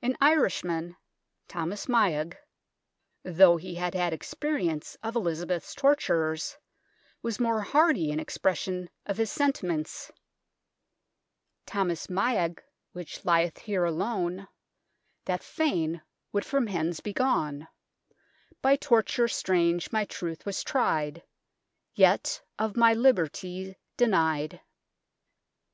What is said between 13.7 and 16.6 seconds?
alon That fayne would